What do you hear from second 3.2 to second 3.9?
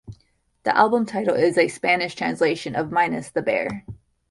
the Bear.